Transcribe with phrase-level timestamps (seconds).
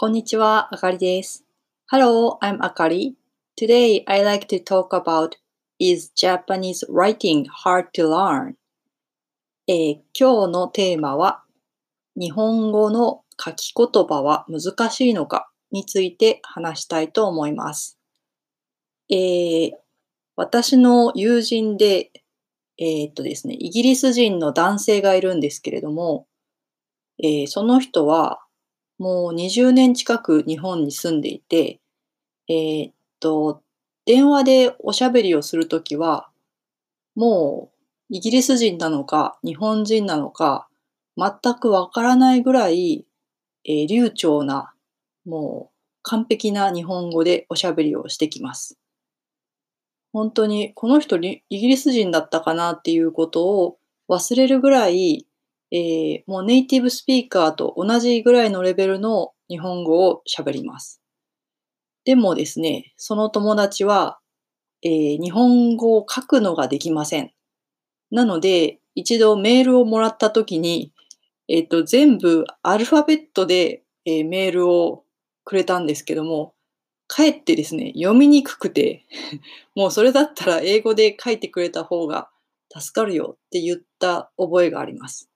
[0.00, 1.44] こんにちは、あかりです。
[1.92, 3.12] Hello, I'm Akari.
[3.54, 5.32] Today I like to talk about
[5.78, 8.54] Is Japanese writing hard to learn?
[9.66, 11.44] えー、今日のテーマは
[12.16, 17.98] 日本語の書き言葉は難しいのかについて話したいと思います。
[19.10, 19.70] えー、
[20.34, 22.10] 私の友人で、
[22.78, 26.26] えー、っとですね、イギリス人の男性がいるんですけれども、
[27.22, 28.40] えー、その人は
[29.00, 31.80] もう20年近く日本に住んでいて、
[32.48, 33.62] えー、っと、
[34.04, 36.28] 電話でおしゃべりをするときは、
[37.14, 37.70] も
[38.10, 40.68] うイギリス人なのか日本人なのか
[41.16, 43.06] 全くわからないぐらい、
[43.64, 44.74] えー、流暢な、
[45.24, 48.78] もう完璧な日本語でおしゃべりをしてきます。
[50.12, 53.78] 本当にこの人イギリス人だったかなっていうことを
[54.10, 55.26] 忘れるぐらい
[55.72, 61.00] えー、もうネイティブスピーカーと同じぐらいのレベルの日本語を喋ります。
[62.04, 64.18] でもですね、その友達は、
[64.82, 67.30] えー、日本語を書くのができません。
[68.10, 70.92] なので、一度メールをもらった時に、
[71.48, 75.04] えっ、ー、と、全部アルファベットで、え、メールを
[75.44, 76.54] くれたんですけども、
[77.06, 79.06] かえってですね、読みにくくて、
[79.74, 82.30] もうそれだったら英語で書いてくれた方が
[82.72, 85.29] 助かるよって言った覚えがあります。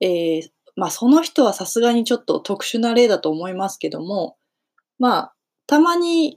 [0.00, 4.36] えー、まあその人はさすがにちょっと特殊な例だと思いますけども、
[4.98, 5.34] まあ
[5.66, 6.36] たまに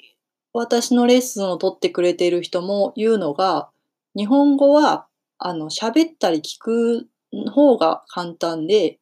[0.53, 3.69] 私のレッスンを取ってくれている人も言うのが、
[4.15, 7.07] 日本語はあの喋ったり聞く
[7.51, 8.99] 方が簡単で、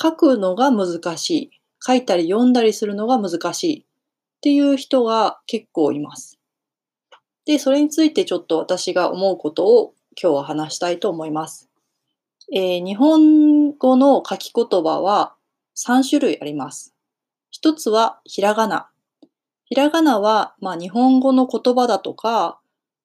[0.00, 1.50] 書くのが難しい。
[1.84, 3.84] 書いたり読んだりするのが難しいっ
[4.40, 6.38] ていう人が結構います。
[7.44, 11.71] で、それについてちょっと私が思うことを今日は話したいと思います。
[12.54, 15.34] えー、日本語の書き言葉は
[15.74, 16.94] 3種類あります。
[17.50, 18.90] 一つはひらがな。
[19.64, 22.60] ひらがなは、まあ、日本語の言葉だとか、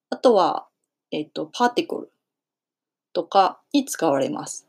[0.09, 0.67] あとは、
[1.11, 2.11] えっ、ー、と、パーティクル
[3.13, 4.67] とかに使われます。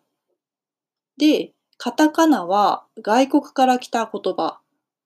[1.16, 4.60] で、カタカナは外国から来た言葉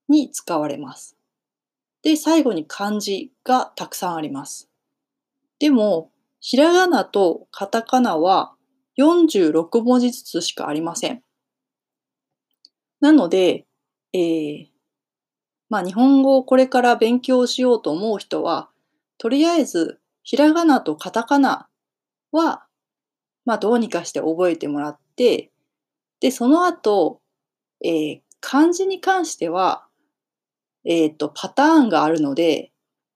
[0.06, 1.16] に使われます。
[2.02, 4.68] で、最後に漢字がたくさんあります。
[5.58, 6.10] でも、
[6.40, 8.52] ひらがなとカタカナは
[9.02, 11.22] 46文字ずつしかありません。
[13.00, 13.66] なので、
[14.12, 14.66] えー、
[15.68, 18.70] まあ日本語をこれから勉強しようと思う人は、
[19.18, 21.68] とりあえずひらがなとカタカナ
[22.30, 22.66] は、
[23.44, 25.50] まあどうにかして覚えてもらって、
[26.20, 27.20] で、その後、
[27.84, 29.86] えー、漢字に関しては、
[30.84, 32.72] えっ、ー、と、パターンがあるので、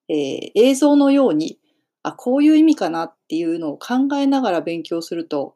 [0.09, 1.59] えー、映像のように、
[2.03, 5.56] あ、こういう意味かなっていうのを考えながら勉強すると、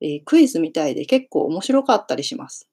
[0.00, 2.68] えー、クイズみたいで結構面白かったりします。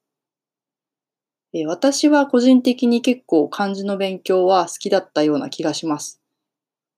[1.53, 6.21] えー、私は個人的に結構漢字の勉強は好きだったような気がします。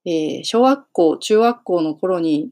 [0.06, 2.52] えー、小学校、中学校の頃に、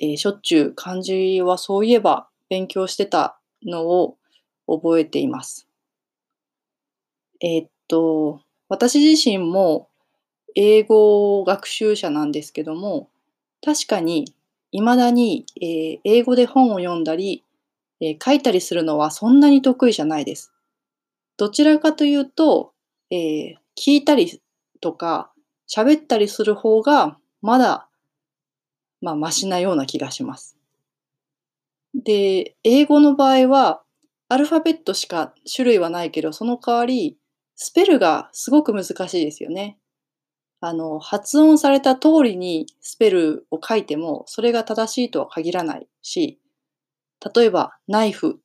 [0.00, 4.16] えしょっちゅう漢字はそういえば勉強してたのを
[4.68, 5.66] 覚えています。
[7.40, 9.88] えっと、私自身も
[10.54, 13.08] 英語学習者なんですけども、
[13.64, 14.32] 確かに
[14.72, 17.44] 未だに、えー、英語で本を読んだり、
[18.00, 20.52] えー、書いたりするのはそんなに得意じゃないです。
[21.36, 22.72] どちらかというと、
[23.10, 24.42] えー、聞いたり
[24.80, 25.32] とか
[25.68, 27.88] 喋ったりする方がまだ、
[29.00, 30.56] まあ、マシなような気がします。
[31.94, 33.82] で、英語の場合は、
[34.28, 37.16] アルファベットしか種類はないけど、その代わり、
[37.56, 39.77] スペルがすごく難しいですよね。
[40.60, 46.38] あの、発音された通りにスペルを書いても、それが正しいとは限らないし、
[47.34, 48.40] 例えば、ナイフ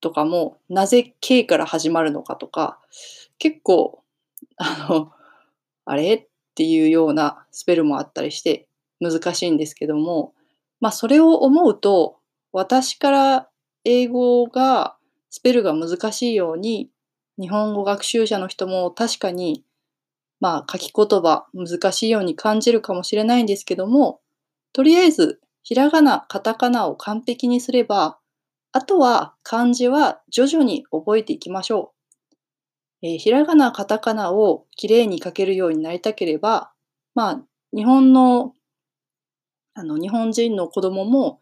[0.00, 2.78] とかも、なぜ K から始まるのかとか、
[3.38, 4.02] 結構、
[4.56, 5.12] あの、
[5.84, 6.14] あれ？
[6.14, 8.66] っていうようなスペルもあったりして
[9.00, 10.34] 難しいんですけども、
[10.80, 12.18] まあそれを思うと、
[12.52, 13.48] 私から
[13.84, 14.96] 英語が
[15.30, 16.90] スペルが難しいように、
[17.38, 19.62] 日本語学習者の人も確かに
[20.40, 24.20] まあ書き言葉難しいように感じるかもしれないんですけども、
[24.72, 28.18] とりあえずひらがな、カタカナを完璧にすれば、
[28.72, 31.92] あとは漢字は徐々に覚えていきましょ
[33.02, 33.06] う。
[33.06, 36.72] えー、ひらがな、カタカナをきれいに書けるようになりたければ、
[37.14, 37.42] まあ
[37.76, 38.54] 日本の
[39.74, 41.40] あの日本人の子供も、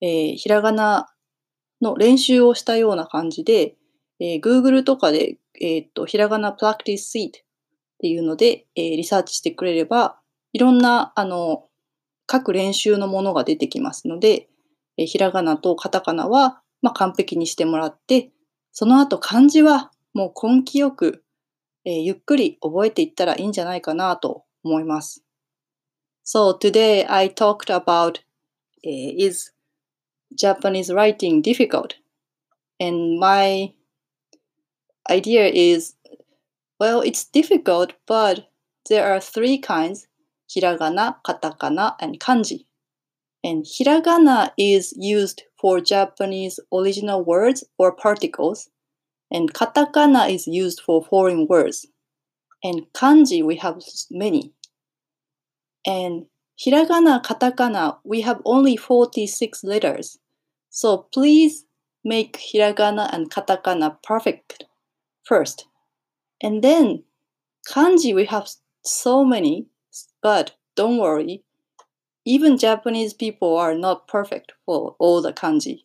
[0.00, 1.12] えー、ひらがな
[1.82, 3.76] の練習をしたような感じで、
[4.20, 7.43] えー、Google とかで、えー、っとひらがな practice seat
[7.94, 10.18] っていうので、えー、リサーチしてくれれば、
[10.52, 11.68] いろんな、あの、
[12.26, 14.48] 各練習のものが出てきますので、
[14.96, 18.30] えー、ひらがなとカタカナは、まあ、完璧にしてもらって、
[18.72, 21.24] その後漢字はもう根気よく、
[21.84, 25.24] えーゆっくり覚えていったらいいんじゃないかなと思います。
[26.24, 28.20] So today I talked about、
[28.84, 29.52] uh, is
[30.36, 31.96] Japanese writing difficult?
[32.80, 33.74] And my
[35.10, 35.96] idea is
[36.78, 38.48] well, it's difficult, but
[38.88, 40.06] there are three kinds
[40.48, 42.66] hiragana, katakana, and kanji.
[43.42, 48.70] And hiragana is used for Japanese original words or particles,
[49.30, 51.86] and katakana is used for foreign words.
[52.62, 54.52] And kanji, we have many.
[55.86, 56.26] And
[56.58, 60.18] hiragana, katakana, we have only 46 letters.
[60.70, 61.66] So please
[62.04, 64.64] make hiragana and katakana perfect
[65.24, 65.66] first.
[66.44, 67.04] And then
[67.66, 68.50] kanji, we have
[68.84, 69.66] so many,
[70.22, 71.42] but don't worry.
[72.26, 75.84] Even Japanese people are not perfect for all the kanji.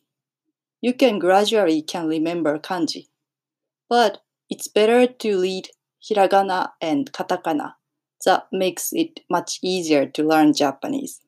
[0.82, 3.08] You can gradually can remember kanji.
[3.88, 5.70] But it's better to read
[6.04, 7.76] hiragana and katakana.
[8.26, 11.22] That makes it much easier to learn Japanese.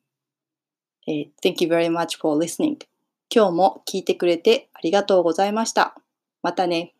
[1.08, 2.86] え Thank you very much for listening.
[3.34, 5.96] 今日も聞いてくれてありがとうございました。
[6.42, 6.92] またね。